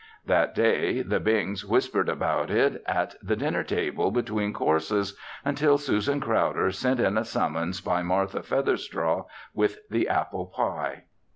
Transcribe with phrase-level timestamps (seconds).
[0.25, 6.19] That day, the Bings whispered about it at the dinner table between courses until Susan
[6.19, 11.03] Crowder sent in a summons by Martha Featherstraw with the apple pie.